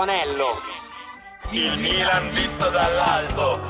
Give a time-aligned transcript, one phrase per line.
[0.00, 0.44] terzo anello.
[1.50, 3.60] Il Milan visto dall'alto.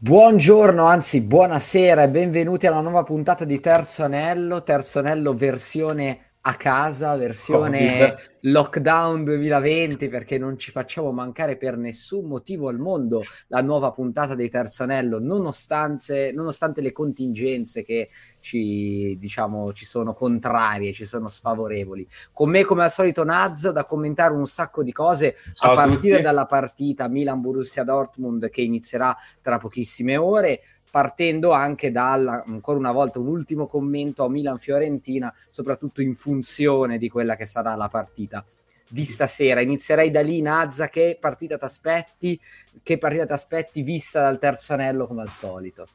[0.00, 6.54] Buongiorno, anzi buonasera e benvenuti alla nuova puntata di Terzo Anello, Terzo Anello versione a
[6.54, 8.18] casa, versione Covid.
[8.52, 14.34] lockdown 2020, perché non ci facciamo mancare per nessun motivo al mondo la nuova puntata
[14.34, 18.08] di Terzo Anello, nonostante, nonostante le contingenze che
[18.40, 22.08] ci, diciamo, ci sono contrarie, ci sono sfavorevoli.
[22.32, 25.86] Con me, come al solito, Naz, da commentare un sacco di cose Ciao a a
[25.86, 32.92] partire dalla partita Milan-Borussia Dortmund che inizierà tra pochissime ore, partendo anche dal, ancora una
[32.92, 38.44] volta, un ultimo commento a Milan-Fiorentina, soprattutto in funzione di quella che sarà la partita
[38.88, 39.60] di stasera.
[39.60, 42.40] Inizierei da lì, Nazza, che partita ti aspetti?
[42.82, 45.86] Che partita ti aspetti vista dal terzo anello come al solito?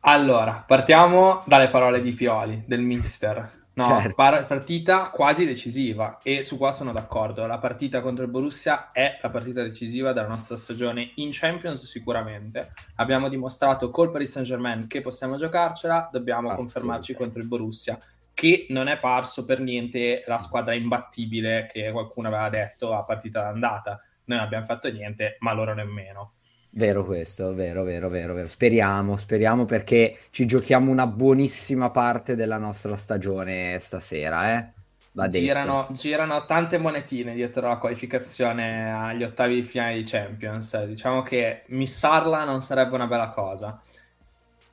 [0.00, 3.60] Allora, partiamo dalle parole di Pioli, del mister.
[3.74, 4.14] No, Certo.
[4.14, 7.46] par- partita quasi decisiva e su qua sono d'accordo.
[7.46, 12.72] La partita contro il Borussia è la partita decisiva della nostra stagione in Champions sicuramente.
[12.96, 17.98] Abbiamo dimostrato col Paris Saint-Germain che possiamo giocarcela, dobbiamo confermarci contro il Borussia,
[18.34, 23.40] che non è parso per niente la squadra imbattibile che qualcuno aveva detto a partita
[23.40, 24.02] d'andata.
[24.24, 26.34] Noi non abbiamo fatto niente, ma loro nemmeno.
[26.74, 28.46] Vero questo, vero, vero, vero, vero.
[28.46, 34.72] Speriamo, speriamo perché ci giochiamo una buonissima parte della nostra stagione stasera, eh?
[35.12, 35.38] Va detto.
[35.38, 40.82] Girano, girano tante monetine dietro la qualificazione agli ottavi di finale di Champions.
[40.84, 43.80] Diciamo che missarla non sarebbe una bella cosa.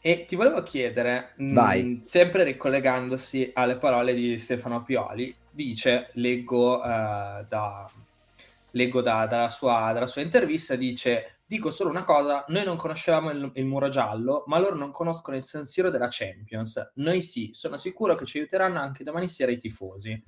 [0.02, 2.00] E ti volevo chiedere, mh, Vai.
[2.02, 7.86] sempre ricollegandosi alle parole di Stefano Pioli, dice, leggo, eh, da-
[8.72, 13.32] leggo da- dalla, sua, dalla sua intervista, dice, dico solo una cosa, noi non conoscevamo
[13.32, 16.92] il, il muro giallo, ma loro non conoscono il San Siro della Champions.
[16.98, 20.24] Noi sì, sono sicuro che ci aiuteranno anche domani sera i tifosi.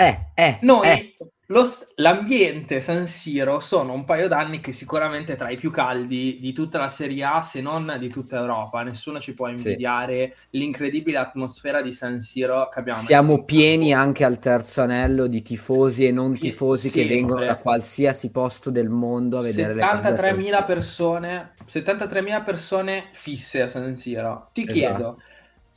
[0.00, 1.16] Eh, eh, Noi, eh.
[1.46, 1.64] lo
[1.96, 6.52] l'ambiente San Siro sono un paio d'anni che sicuramente è tra i più caldi di
[6.52, 8.82] tutta la Serie A, se non di tutta Europa.
[8.82, 9.74] Nessuno ci può Sì.
[9.74, 15.40] invidiare l'incredibile atmosfera di San Siro che abbiamo Siamo pieni anche al terzo anello di
[15.42, 17.06] tifosi e non tifosi che sempre.
[17.06, 20.12] vengono da qualsiasi posto del mondo a vedere le partite.
[20.12, 20.64] a San 73.000 Siro.
[20.64, 24.50] persone, 73.000 persone fisse a San Siro.
[24.52, 24.70] Ti Esatto.
[24.70, 25.22] chiedo,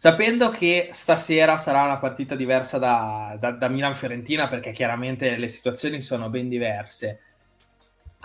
[0.04, 6.02] sapendo che stasera sarà una partita diversa da, da- da Milan-Fiorentina, perché chiaramente le situazioni
[6.02, 7.22] sono ben diverse,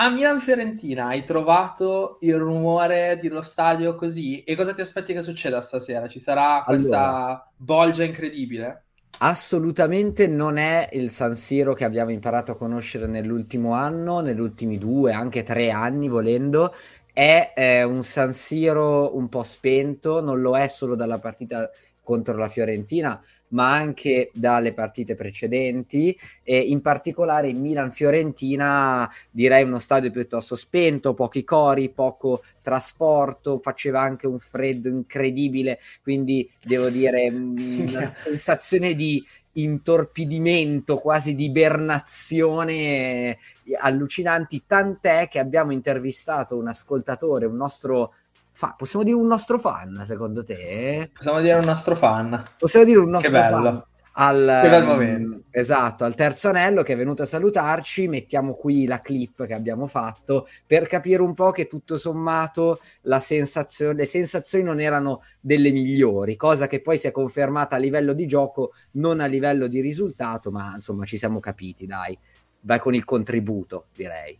[0.01, 4.43] a Milan-Fiorentina hai trovato il rumore dello stadio così?
[4.43, 6.09] E cosa ti aspetti che succeda stasera?
[6.09, 8.87] Ci sarà questa bolgia incredibile?
[9.21, 14.79] Assolutamente non è il San Siro che abbiamo imparato a conoscere nell'ultimo anno, negli ultimi
[14.79, 16.73] due, anche tre anni volendo.
[17.19, 21.69] È eh, un San Siro un po' spento, non lo è solo dalla partita
[22.01, 26.17] contro la Fiorentina, ma anche dalle partite precedenti.
[26.45, 34.01] E in particolare in Milan-Fiorentina direi uno stadio piuttosto spento, pochi cori, poco trasporto, faceva
[34.01, 39.21] anche un freddo incredibile, quindi devo dire mh, una sensazione di
[39.63, 43.39] intorpidimento, quasi di ibernazione eh,
[43.81, 48.13] allucinanti, tant'è che abbiamo intervistato un ascoltatore, un nostro
[48.53, 51.11] fa- possiamo dire un nostro fan, secondo te?
[51.13, 52.43] Possiamo dire un nostro fan.
[52.59, 53.63] Possiamo dire un nostro Che bello.
[53.65, 53.85] fan.
[54.21, 55.43] Al, Che bel ehm, momento.
[55.51, 59.87] esatto, al terzo anello che è venuto a salutarci, mettiamo qui la clip che abbiamo
[59.87, 65.71] fatto per capire un po' che tutto sommato la sensazione, le sensazioni non erano delle
[65.71, 69.81] migliori, cosa che poi si è confermata a livello di gioco, non a livello di
[69.81, 72.19] risultato, ma insomma ci siamo capiti, dai.
[72.63, 74.37] Vai con il contributo, direi.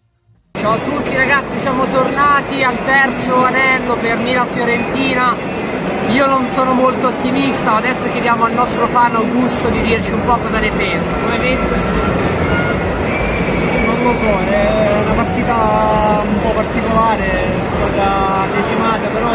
[0.55, 5.68] Ciao a tutti ragazzi, siamo tornati al terzo anello per Milan-Fiorentina.
[6.09, 10.37] Io non sono molto ottimista, adesso chiediamo al nostro fan Augusto di dirci un po'
[10.37, 11.11] cosa ne pensa.
[11.23, 11.89] Come vedi questo
[13.85, 19.29] Non lo so, è una partita un po' particolare, squadra decimata, però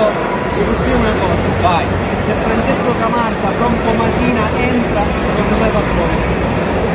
[0.56, 1.44] vi posso dire una cosa.
[1.62, 1.86] Vai.
[2.26, 6.42] Se Francesco Camarda, Franco Masina entra, secondo me va fuori.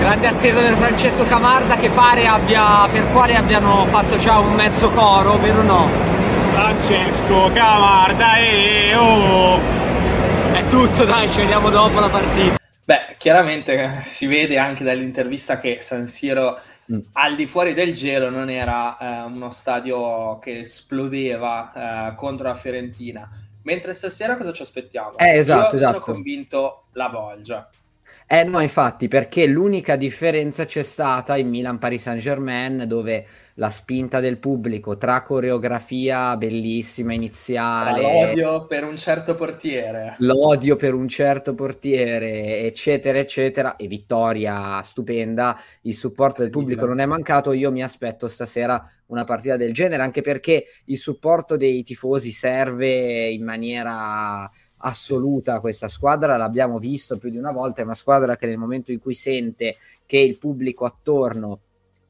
[0.00, 4.90] Grande attesa del Francesco Camarda che pare abbia, per quale abbiano fatto già un mezzo
[4.90, 6.17] coro, vero o no?
[6.58, 9.58] Francesco Camarda e oh!
[10.52, 12.56] È tutto, dai, ci vediamo dopo la partita.
[12.84, 16.58] Beh, chiaramente si vede anche dall'intervista che San Siro
[16.90, 17.00] Mm.
[17.12, 22.54] al di fuori del gelo non era eh, uno stadio che esplodeva eh, contro la
[22.54, 23.28] Fiorentina.
[23.64, 25.18] Mentre stasera cosa ci aspettiamo?
[25.18, 26.12] Eh, esatto, Io sono esatto.
[26.12, 27.68] convinto la Bolgia.
[28.26, 33.26] Eh no, infatti, perché l'unica differenza c'è stata in Milan-Paris Saint-Germain, dove
[33.58, 40.94] la spinta del pubblico tra coreografia bellissima iniziale, l'odio per un certo portiere, l'odio per
[40.94, 47.52] un certo portiere, eccetera, eccetera, e vittoria stupenda, il supporto del pubblico non è mancato,
[47.52, 53.28] io mi aspetto stasera una partita del genere, anche perché il supporto dei tifosi serve
[53.28, 54.48] in maniera
[54.80, 58.92] assoluta questa squadra, l'abbiamo visto più di una volta, è una squadra che nel momento
[58.92, 61.62] in cui sente che il pubblico attorno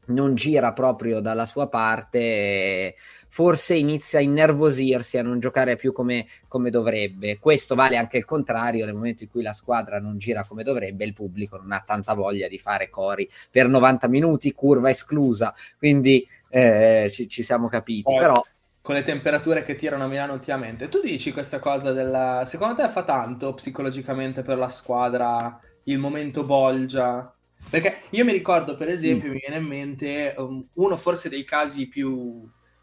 [0.09, 2.95] non gira proprio dalla sua parte,
[3.29, 7.39] forse inizia a innervosirsi, a non giocare più come, come, dovrebbe.
[7.39, 11.05] Questo vale anche il contrario, nel momento in cui la squadra non gira come dovrebbe,
[11.05, 16.27] il pubblico non ha tanta voglia di fare cori per 90 minuti, curva esclusa, quindi
[16.51, 18.13] eh, ci, ci, siamo capiti.
[18.13, 18.19] Oh.
[18.19, 18.45] Però
[18.89, 20.89] con le temperature che tirano a Milano ultimamente.
[20.89, 22.45] Tu dici questa cosa della...
[22.47, 27.31] Secondo te fa tanto psicologicamente per la squadra il momento Bolgia?
[27.71, 29.33] Perché io mi ricordo, per esempio, mm.
[29.33, 32.41] mi viene in mente um, uno forse dei casi più,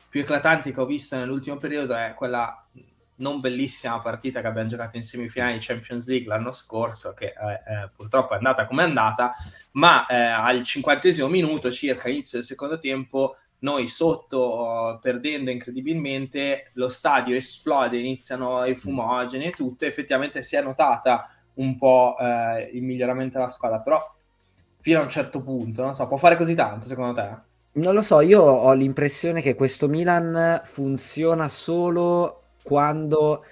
[0.10, 2.66] più eclatanti che ho visto nell'ultimo periodo è quella
[3.18, 7.32] non bellissima partita che abbiamo giocato in semifinale di Champions League l'anno scorso, che eh,
[7.32, 9.34] eh, purtroppo è andata come è andata,
[9.72, 16.90] ma eh, al cinquantesimo minuto circa, inizio del secondo tempo, noi sotto perdendo incredibilmente, lo
[16.90, 22.84] stadio esplode, iniziano i fumogeni e tutto, effettivamente si è notata un po' eh, il
[22.84, 24.14] miglioramento della squadra, però
[24.86, 27.80] fino a un certo punto, non so, può fare così tanto secondo te?
[27.82, 33.44] Non lo so, io ho l'impressione che questo Milan funziona solo quando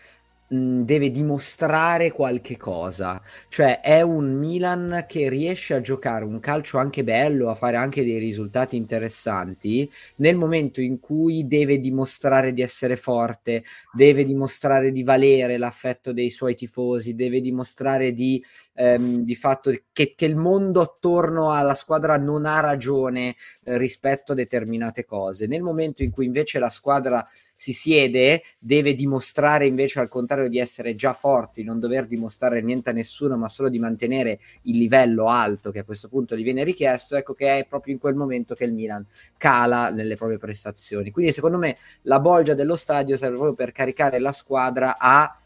[0.47, 3.21] deve dimostrare qualche cosa.
[3.49, 8.03] Cioè, è un Milan che riesce a giocare un calcio anche bello, a fare anche
[8.03, 13.63] dei risultati interessanti nel momento in cui deve dimostrare di essere forte,
[13.93, 18.43] deve dimostrare di valere l'affetto dei suoi tifosi, deve dimostrare di,
[18.73, 24.33] ehm, di fatto che, che, il mondo attorno alla squadra non ha ragione eh, rispetto
[24.33, 25.47] a determinate cose.
[25.47, 30.59] Nel momento in cui invece la squadra si siede, deve dimostrare invece al contrario di
[30.59, 35.27] essere già forti, non dover dimostrare niente a nessuno, ma solo di mantenere il livello
[35.27, 38.53] alto che a questo punto gli viene richiesto, ecco che è proprio in quel momento
[38.53, 39.05] che il Milan
[39.37, 41.11] cala nelle proprie prestazioni.
[41.11, 45.37] Quindi secondo me la bolgia dello stadio serve proprio per caricare la squadra a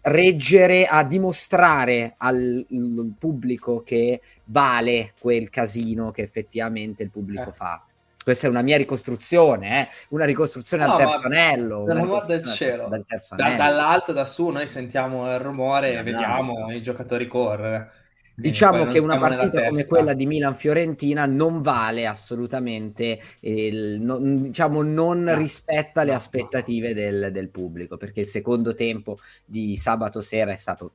[0.00, 7.52] reggere, a dimostrare al, al pubblico che vale quel casino che effettivamente il pubblico eh.
[7.52, 7.84] fa
[8.24, 9.88] questa è una mia ricostruzione, eh?
[10.08, 11.84] una ricostruzione no, al terzo anello.
[11.84, 13.04] Del cielo, del
[13.36, 17.90] da, dall'alto, da su, noi sentiamo il rumore e vediamo i giocatori correre.
[18.36, 25.22] Diciamo che una partita come quella di Milan-Fiorentina non vale assolutamente, il, non, diciamo, non
[25.22, 30.56] no, rispetta le aspettative del, del pubblico, perché il secondo tempo di sabato sera è
[30.56, 30.92] stato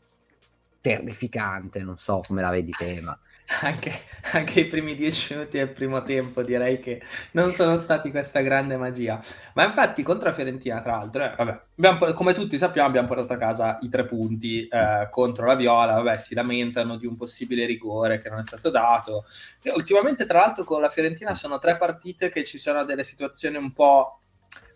[0.81, 3.17] terrificante, non so come la vedi te, ma
[3.61, 4.03] anche,
[4.33, 7.01] anche, i primi dieci minuti del primo tempo direi che
[7.31, 9.19] non sono stati questa grande magia.
[9.53, 13.33] Ma infatti contro la Fiorentina, tra l'altro, eh, vabbè, abbiamo, come tutti sappiamo, abbiamo portato
[13.33, 15.93] a casa i tre punti eh, contro la Viola.
[15.93, 19.25] Vabbè, si lamentano di un possibile rigore che non è stato dato.
[19.61, 23.57] E ultimamente, tra l'altro, con la Fiorentina sono tre partite che ci sono delle situazioni
[23.57, 24.19] un po'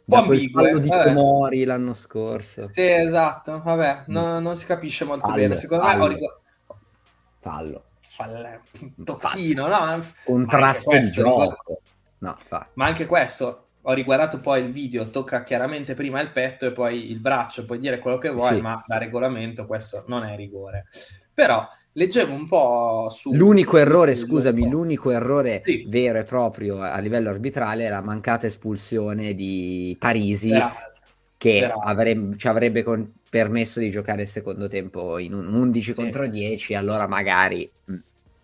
[0.06, 0.80] un po' ambigue.
[0.80, 1.14] di vabbè.
[1.14, 2.68] Tomori l'anno scorso.
[2.72, 3.62] Sì, esatto.
[3.64, 5.56] Vabbè, no, non si capisce molto fallo, bene.
[5.58, 6.08] Secondo fallo.
[6.08, 6.18] me.
[7.40, 7.84] Fallo
[8.16, 10.04] falle un tocchino, no?
[10.24, 11.82] Contrasto di gioco.
[12.20, 12.38] No,
[12.74, 17.12] ma anche questo, ho riguardato poi il video, tocca chiaramente prima il petto e poi
[17.12, 18.62] il braccio, puoi dire quello che vuoi, sì.
[18.62, 20.86] ma da regolamento questo non è rigore.
[21.34, 23.34] Però leggevo un po' su...
[23.34, 25.86] L'unico errore, scusami, l'unico errore sì.
[25.88, 30.92] vero e proprio a livello arbitrale è la mancata espulsione di Parisi, Grazie.
[31.44, 35.94] Che avrebbe, ci avrebbe con permesso di giocare il secondo tempo in un 11 sì.
[35.94, 37.70] contro 10, allora magari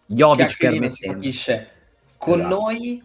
[0.05, 1.25] Jovic permettendo.
[2.17, 2.55] Con esatto.
[2.55, 3.01] noi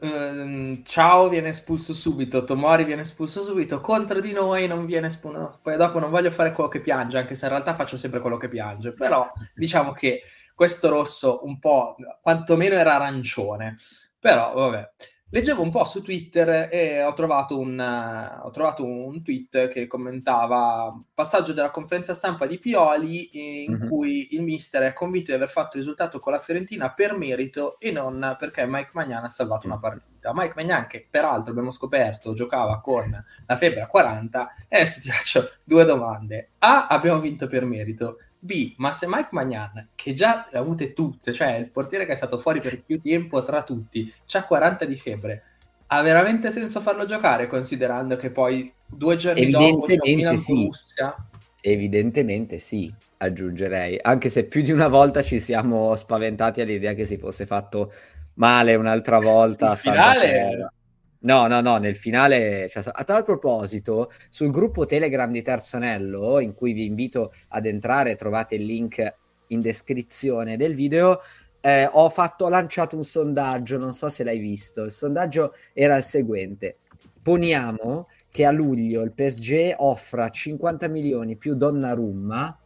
[0.00, 5.60] ehm, Ciao viene espulso subito, Tomori viene espulso subito, contro di noi non viene espulso.
[5.62, 8.36] Poi dopo non voglio fare quello che piange, anche se in realtà faccio sempre quello
[8.36, 10.22] che piange, però diciamo che
[10.56, 13.76] questo rosso un po' quantomeno era arancione.
[14.18, 14.90] Però vabbè.
[15.32, 19.86] Leggevo un po' su Twitter e ho trovato, un, uh, ho trovato un tweet che
[19.86, 23.88] commentava passaggio della conferenza stampa di Pioli in mm-hmm.
[23.88, 27.78] cui il mister è convinto di aver fatto il risultato con la Fiorentina per merito
[27.78, 30.32] e non perché Mike Magnan ha salvato una partita.
[30.34, 35.10] Mike Magnan che peraltro abbiamo scoperto giocava con la febbre a 40 e adesso ti
[35.10, 36.50] faccio due domande.
[36.58, 38.16] A, abbiamo vinto per merito.
[38.40, 42.12] B, ma se Mike Magnan, che già le ha avute tutte, cioè il portiere che
[42.12, 45.42] è stato fuori per più tempo tra tutti, ha 40 di febbre,
[45.88, 50.64] ha veramente senso farlo giocare considerando che poi due giorni dopo c'è Milan sì.
[50.64, 51.14] Russia?
[51.60, 52.92] Evidentemente sì.
[53.18, 57.92] aggiungerei, anche se più di una volta ci siamo spaventati all'idea che si fosse fatto
[58.34, 59.72] male un'altra volta.
[59.72, 60.72] Il finale...
[61.20, 62.68] No, no, no, nel finale...
[62.68, 67.66] Cioè, a tal proposito, sul gruppo Telegram di Terzo Anello, in cui vi invito ad
[67.66, 69.14] entrare, trovate il link
[69.48, 71.20] in descrizione del video,
[71.60, 74.84] eh, ho, fatto, ho lanciato un sondaggio, non so se l'hai visto.
[74.84, 76.78] Il sondaggio era il seguente.
[77.22, 82.58] Poniamo che a luglio il PSG offra 50 milioni più Donnarumma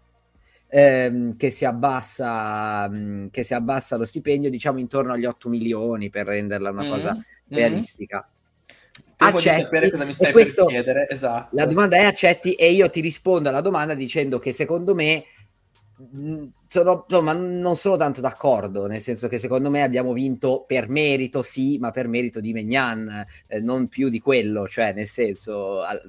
[0.68, 5.48] ehm, che, si abbassa, mh, mm, che si abbassa lo stipendio diciamo intorno agli 8
[5.48, 6.90] milioni per renderla una mm-hmm.
[6.90, 7.18] cosa
[7.48, 8.18] realistica.
[8.18, 8.33] Mm-hmm.
[9.28, 11.08] Accetti, cosa mi stai questo, per chiedere.
[11.08, 11.54] Esatto.
[11.56, 15.24] La domanda è accetti e io ti rispondo alla domanda dicendo che secondo me
[16.16, 20.88] mm, sono, insomma, non sono tanto d'accordo, nel senso che secondo me abbiamo vinto per
[20.88, 25.82] merito, sì, ma per merito di Megnan, eh, non più di quello, cioè nel senso,
[25.82, 26.00] al,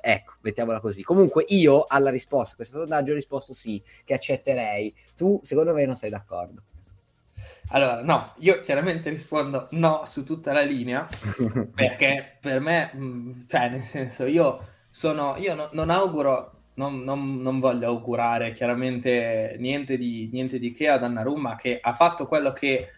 [0.00, 1.02] ecco, mettiamola così.
[1.02, 4.94] Comunque io alla risposta a questo sondaggio ho risposto sì, che accetterei.
[5.16, 6.62] Tu secondo me non sei d'accordo.
[7.70, 11.08] Allora, no, io chiaramente rispondo no su tutta la linea,
[11.74, 17.40] perché per me, mm, cioè nel senso, io sono, io no, non auguro non, non,
[17.40, 22.52] non, voglio augurare chiaramente niente di, niente di che a Donnarumma che ha fatto quello
[22.52, 22.88] che,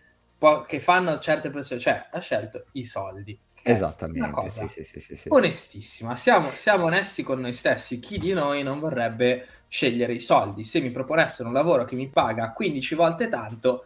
[0.67, 3.39] che fanno certe persone, cioè ha scelto i soldi.
[3.63, 7.99] Esattamente, sì, sì, sì, sì, Onestissima, siamo, siamo onesti con noi stessi.
[7.99, 10.65] Chi di noi non vorrebbe scegliere i soldi?
[10.65, 13.85] Se mi proponessero un lavoro che mi paga 15 volte tanto,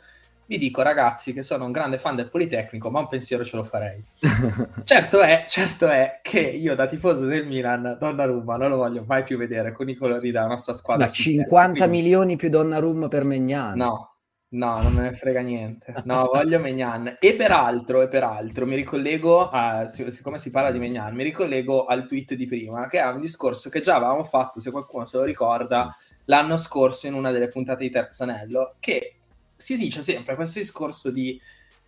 [0.52, 3.64] vi dico ragazzi che sono un grande fan del Politecnico, ma un pensiero ce lo
[3.64, 4.04] farei.
[4.85, 9.23] certo, è, certo è che io da tifoso del Milan, Donnarumma non lo voglio mai
[9.23, 11.06] più vedere con i colori della nostra squadra.
[11.06, 11.97] Ma 50 quindi...
[11.97, 13.78] milioni più Donnarumma per Megnan.
[13.78, 14.16] No,
[14.50, 15.94] no, non me ne frega niente.
[16.04, 17.16] No, voglio Megnan.
[17.18, 22.06] E peraltro, e peraltro, mi ricollego, a, siccome si parla di Megnan, mi ricollego al
[22.06, 25.25] tweet di prima, che è un discorso che già avevamo fatto, se qualcuno se lo
[25.25, 29.14] ricorda, l'anno scorso in una delle puntate di Terzo Anello, che
[29.62, 31.40] si dice sempre questo discorso di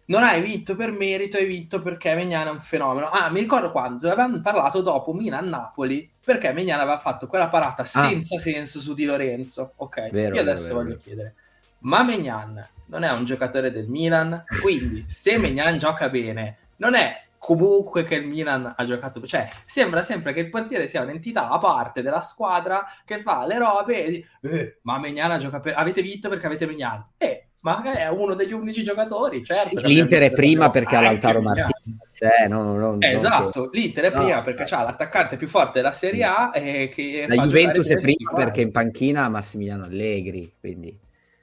[0.07, 3.09] non hai vinto per merito, hai vinto perché Megnana è un fenomeno.
[3.09, 7.87] Ah, mi ricordo quando avevamo parlato dopo Milan-Napoli, perché Megnana aveva fatto quella parata ah.
[7.87, 9.73] senza senso su Di Lorenzo.
[9.77, 11.01] Ok, vero, io adesso vero, voglio vero.
[11.01, 11.35] chiedere,
[11.81, 14.45] ma Megnan non è un giocatore del Milan?
[14.61, 20.01] Quindi, se Megnan gioca bene, non è comunque che il Milan ha giocato, cioè sembra
[20.01, 24.09] sempre che il portiere sia un'entità a parte della squadra che fa le robe e
[24.09, 25.75] dice, eh, ma Megnan gioca per...
[25.77, 27.07] avete vinto perché avete Megnan.
[27.19, 29.79] Eh, ma è uno degli unici giocatori, certo.
[29.79, 34.11] Sì, L'Inter è prima perché ha Lautaro Martinez, eh, no, no, eh, esatto, l'Inter è
[34.11, 38.33] prima perché ha l'attaccante più forte della Serie A e che La Juventus è prima
[38.35, 40.99] perché in panchina ha Massimiliano Allegri, quindi...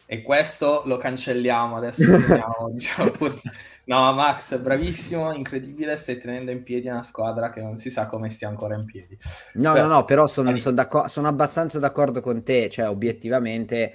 [0.06, 2.04] E questo lo cancelliamo adesso.
[2.72, 3.34] Diciamo, pur...
[3.86, 8.30] No, Max, bravissimo, incredibile, stai tenendo in piedi una squadra che non si sa come
[8.30, 9.18] stia ancora in piedi.
[9.54, 13.92] No, Beh, no, no, però sono, sono, sono abbastanza d'accordo con te, cioè obiettivamente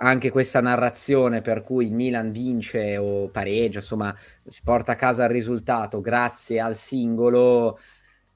[0.00, 4.14] anche questa narrazione per cui il Milan vince o pareggia, insomma,
[4.44, 7.78] si porta a casa il risultato grazie al singolo.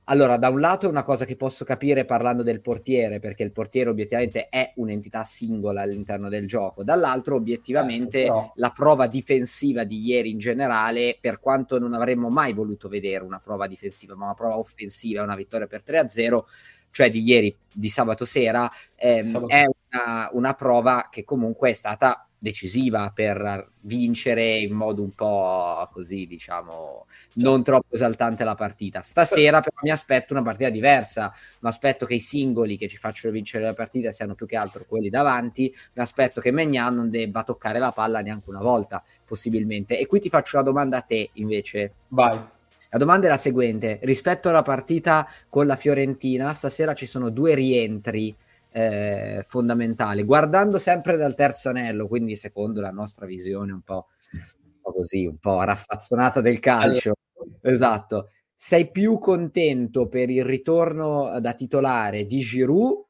[0.06, 3.52] Allora, da un lato è una cosa che posso capire parlando del portiere, perché il
[3.52, 8.52] portiere obiettivamente è un'entità singola all'interno del gioco, dall'altro obiettivamente certo, però...
[8.56, 13.38] la prova difensiva di ieri in generale, per quanto non avremmo mai voluto vedere una
[13.38, 16.42] prova difensiva, ma una prova offensiva, una vittoria per 3-0,
[16.90, 19.54] cioè di ieri, di sabato sera, ehm, sabato.
[19.54, 19.62] è
[19.92, 26.26] una, una prova che comunque è stata decisiva per vincere in modo un po' così,
[26.26, 29.00] diciamo, non troppo esaltante la partita.
[29.00, 33.32] Stasera però mi aspetto una partita diversa, mi aspetto che i singoli che ci facciano
[33.32, 37.44] vincere la partita siano più che altro quelli davanti, mi aspetto che Megnan non debba
[37.44, 39.96] toccare la palla neanche una volta, possibilmente.
[39.96, 41.92] E qui ti faccio una domanda a te, invece.
[42.08, 42.40] Vai.
[42.88, 47.54] La domanda è la seguente: rispetto alla partita con la Fiorentina, stasera ci sono due
[47.54, 48.34] rientri
[48.72, 54.80] eh, fondamentali, guardando sempre dal terzo anello, quindi secondo la nostra visione un po', un
[54.80, 57.12] po così, un po' raffazzonata del calcio.
[57.60, 58.30] Esatto.
[58.56, 63.04] Sei più contento per il ritorno da titolare di Giroud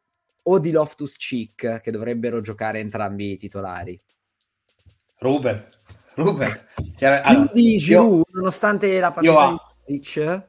[0.45, 4.01] o di Loftus Cheek, che dovrebbero giocare entrambi i titolari?
[5.19, 5.69] Ruben.
[6.15, 6.49] Ruben.
[7.23, 10.43] Allora, di Giroud, io, nonostante la partita Switch.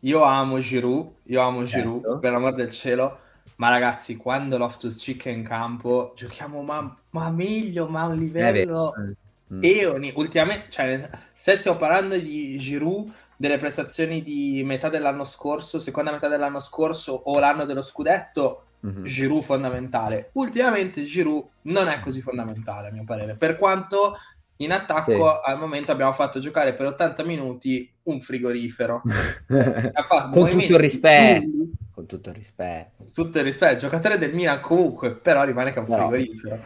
[0.00, 1.98] Io amo Giroud, io amo certo.
[1.98, 3.20] Giroud, per l'amor del cielo.
[3.60, 8.18] Ma ragazzi, quando Loftus Cheek è in campo, giochiamo ma, ma meglio, ma a un
[8.18, 8.94] livello...
[9.52, 9.58] Mm.
[9.62, 15.78] E ogni, ultimamente, cioè, se stiamo parlando di Giroud, delle prestazioni di metà dell'anno scorso,
[15.78, 19.04] seconda metà dell'anno scorso o l'anno dello scudetto, mm-hmm.
[19.04, 20.30] Giroud fondamentale.
[20.34, 24.16] Ultimamente Giroud non è così fondamentale, a mio parere, per quanto
[24.56, 25.50] in attacco sì.
[25.50, 29.02] al momento abbiamo fatto giocare per 80 minuti un frigorifero.
[30.32, 31.46] con tutto il rispetto.
[32.00, 33.06] Con tutto il rispetto.
[33.12, 36.64] Tutto il rispetto, giocatore del Milan comunque, però rimane che è un Però- frigorifero.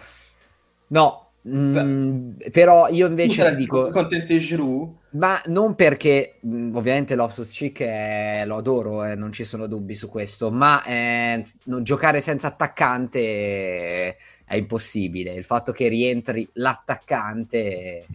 [0.87, 4.95] No, mm, però io invece ti dico, contento di Giroud?
[5.15, 9.95] ma non perché mh, ovviamente Loftus Cheek è- lo adoro, eh, non ci sono dubbi
[9.95, 15.33] su questo, ma eh, no- giocare senza attaccante è, impossibile.
[15.33, 18.07] Il fatto che rientri l'attaccante,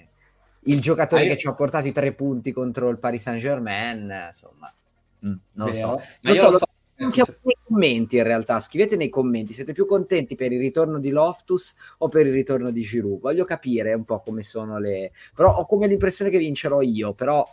[0.63, 3.39] il giocatore Ah, io- che ci ha portato i tre punti contro il Paris Saint
[3.39, 4.71] Germain, insomma,
[5.25, 6.01] mm, non lo so.
[6.21, 6.68] Io so, lo so-
[6.99, 11.09] anche nei commenti in realtà, scrivete nei commenti, siete più contenti per il ritorno di
[11.09, 13.19] Loftus o per il ritorno di Giroud?
[13.21, 15.11] Voglio capire un po' come sono le...
[15.33, 17.47] però ho come l'impressione che vincerò io, però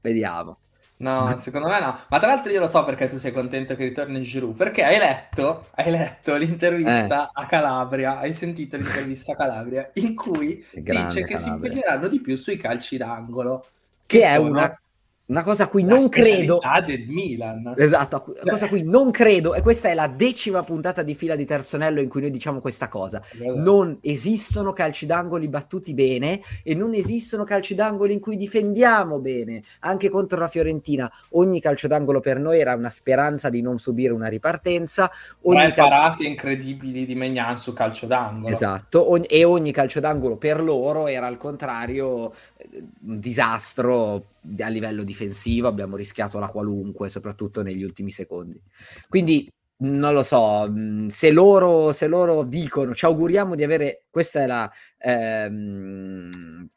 [0.00, 0.58] vediamo.
[0.98, 1.98] No, secondo me no.
[2.08, 4.96] Ma tra l'altro io lo so perché tu sei contento che ritorni Giroud, perché hai
[4.96, 6.38] letto, hai letto Eh.
[6.38, 11.44] l'intervista a Calabria, hai sentito l'intervista a Calabria, in cui Che grande dice che si
[11.44, 11.70] Calabria.
[11.70, 13.66] impegneranno di più sui calci d'angolo.
[14.06, 14.80] Che è sono una,
[15.26, 16.56] una cosa a cui la non credo...
[16.56, 17.74] specialità del Milan.
[17.76, 21.02] Esatto, a cui- a cosa a cui non credo, e questa è la decima puntata
[21.02, 23.20] di fila di Terzonello in cui noi diciamo questa cosa.
[23.54, 29.62] Non esistono calci d'angoli battuti bene e non esistono calci d'angolo in cui difendiamo bene.
[29.80, 34.12] Anche contro la Fiorentina, ogni calcio d'angolo per noi era una speranza di non subire
[34.12, 35.10] una ripartenza.
[35.42, 38.54] Ogni Tre cal- parate incredibili di Megnan su calcio d'angolo.
[38.54, 42.68] Esatto, ogni- e ogni calcio d'angolo per loro era al contrario eh,
[43.06, 44.24] un disastro
[44.58, 48.60] a livello difensivo, abbiamo rischiato la qualunque, soprattutto negli ultimi secondi.
[49.08, 54.42] Quindi non lo so, mh, se loro, se loro dicono ci auguriamo di avere, questa
[54.42, 54.70] è la...
[54.98, 56.68] ehm,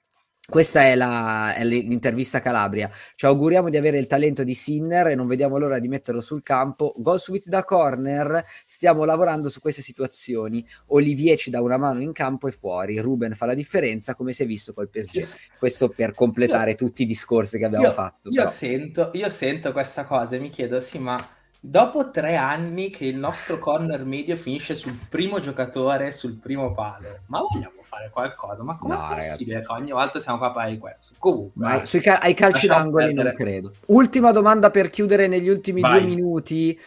[0.50, 2.90] questa è, la, è l'intervista Calabria.
[3.16, 6.42] Ci auguriamo di avere il talento di Sinner e non vediamo l'ora di metterlo sul
[6.42, 6.94] campo.
[6.98, 8.44] Gol subiti da corner.
[8.66, 10.66] Stiamo lavorando su queste situazioni.
[10.88, 13.00] Olivier ci dà una mano in campo e fuori.
[13.00, 15.26] Ruben fa la differenza, come si è visto col PSG.
[15.58, 18.30] Questo per completare tutti i discorsi che abbiamo Io- fatto.
[18.30, 21.18] Io sento, io sento questa cosa e mi chiedo, sì, ma
[21.60, 27.20] dopo tre anni che il nostro corner medio finisce sul primo giocatore, sul primo palo,
[27.28, 28.64] ma vogliamo fare qualcosa?
[28.64, 29.74] Ma come No, è possibile ragazzi.
[29.74, 31.16] che ogni volta siamo capaci di questo?
[31.18, 33.32] Comunque, Ma sui ca- ai calci d'angoli non perdere.
[33.36, 33.74] credo.
[33.88, 36.00] Ultima domanda per chiudere negli ultimi Vai.
[36.00, 36.80] due minuti.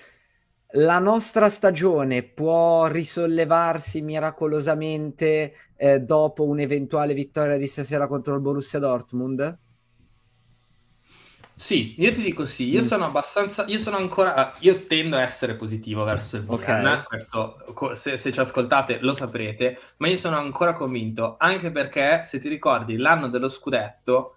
[0.75, 8.79] La nostra stagione può risollevarsi miracolosamente eh, dopo un'eventuale vittoria di stasera contro il Borussia
[8.79, 9.59] Dortmund?
[11.63, 12.87] Sì, io ti dico sì, io Mm.
[12.87, 16.45] sono abbastanza, io sono ancora, io tendo a essere positivo verso il.
[16.49, 21.71] Milan, questo, co- se, se ci ascoltate lo saprete, ma io sono ancora convinto, anche
[21.71, 24.35] perché se ti ricordi l'anno dello scudetto,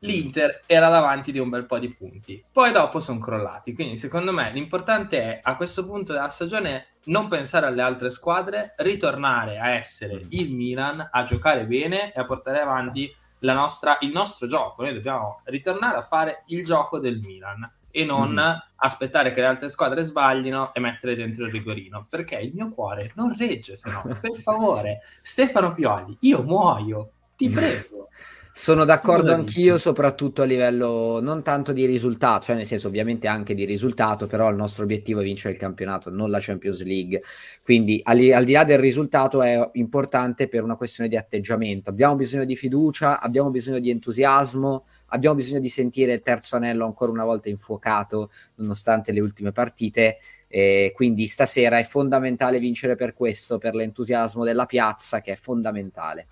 [0.00, 4.32] l'Inter era davanti di un bel po' di punti, poi dopo sono crollati, quindi secondo
[4.32, 9.70] me l'importante è a questo punto della stagione non pensare alle altre squadre, ritornare a
[9.70, 14.82] essere il Milan, a giocare bene e a portare avanti nostra- il nostro gioco.
[14.82, 18.62] Noi dobbiamo ritornare a fare il gioco del Milan e non Mhm.
[18.76, 23.12] aspettare che le altre squadre sbaglino e mettere dentro il rigorino perché il mio cuore
[23.14, 27.48] non regge se no per favore Stefano Pioli io muoio ti
[27.88, 28.08] prego
[28.52, 33.54] Sono d'accordo anch'io, soprattutto a livello non tanto di risultato, cioè nel senso ovviamente anche
[33.54, 37.22] di risultato, però il nostro obiettivo è vincere il campionato, non la Champions League.
[37.62, 41.88] Quindi al, al di là del risultato è importante per una questione di atteggiamento.
[41.88, 46.84] Abbiamo bisogno di fiducia, abbiamo bisogno di entusiasmo, abbiamo bisogno di sentire il terzo anello
[46.84, 50.18] ancora una volta infuocato, nonostante le ultime partite.
[50.48, 56.26] E quindi stasera è fondamentale vincere per questo, per l'entusiasmo della piazza, che è fondamentale.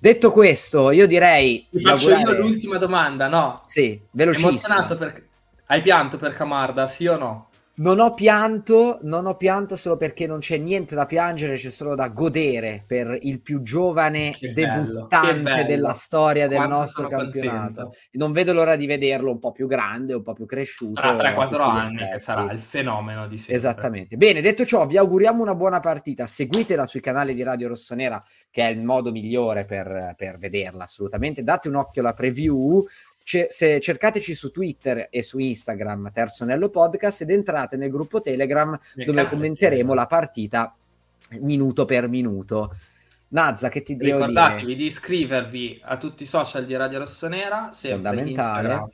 [0.00, 4.50] Detto questo, io direi ti faccio io augurare- l'ultima domanda no Sì, velocissimo.
[4.50, 5.26] emozionato per...
[5.66, 7.47] hai pianto per Camarda sì o no?
[7.78, 11.94] Non ho pianto, non ho pianto solo perché non c'è niente da piangere, c'è solo
[11.94, 15.66] da godere per il più giovane Che debuttante bello.
[15.66, 17.82] della storia del Quanto nostro campionato.
[17.82, 17.90] contento.
[18.12, 21.00] Non vedo l'ora di vederlo un po' più grande, un po' più cresciuto.
[21.00, 24.16] tra a 3-4 tutti gli anni che sarà il fenomeno di sempre Esattamente.
[24.16, 26.26] Bene, detto ciò, vi auguriamo una buona partita.
[26.26, 31.44] Seguitela sui canali di Radio Rossonera, che è il modo migliore per, per vederla, assolutamente.
[31.44, 32.84] Date un occhio alla preview.
[33.28, 38.70] Ce- se cercateci su Twitter e su Instagram Terzonello Podcast ed entrate nel gruppo Telegram
[38.94, 40.74] dove cazzo, commenteremo la partita
[41.40, 42.74] minuto per minuto.
[43.28, 44.76] Nazza, che ti devo Ricordatevi dire?
[44.78, 48.68] di iscrivervi a tutti i social di Radio Rossonera, sempre Fondamentale.
[48.68, 48.88] Instagram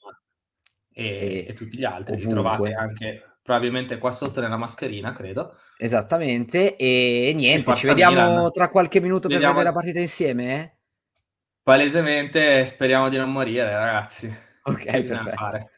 [0.93, 2.17] e, E e tutti gli altri.
[2.17, 2.43] Li ovunque.
[2.43, 5.55] trovate anche probabilmente qua sotto nella mascherina, credo.
[5.79, 6.75] Esattamente.
[6.75, 8.51] E niente, ci vediamo Milan.
[8.53, 10.61] tra qualche minuto per Vediamo- vedere la partita insieme.
[10.61, 10.74] eh?
[11.65, 14.27] Palesemente speriamo di non morire, ragazzi.
[14.65, 15.71] Ok, Che perfetto.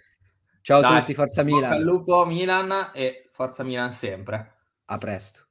[0.60, 1.74] Ciao a Dai, tutti, forza Milan.
[1.74, 4.54] al lupo Milan e forza Milan sempre.
[4.86, 5.46] A presto.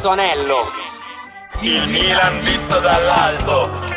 [0.00, 0.70] Terzo anello.
[1.60, 3.89] Il Milan visto dall'alto.